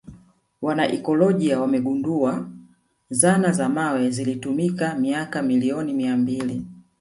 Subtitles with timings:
[0.61, 2.49] Wanaakiolojia wamegundua
[3.09, 6.65] zana za mawe zilizotumika miaka milioni mbili